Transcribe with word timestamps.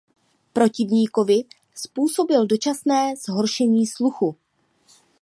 Protivníkovi 0.53 1.43
způsobil 1.75 2.47
dočasné 2.47 3.13
zhoršení 3.25 3.87
sluchu. 3.87 4.37